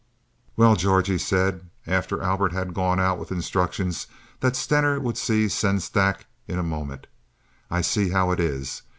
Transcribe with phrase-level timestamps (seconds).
[0.57, 4.07] "Well, George," he said, after Albert had gone out with instructions
[4.39, 7.05] that Stener would see Sengstack in a moment.
[7.69, 8.81] "I see how it is.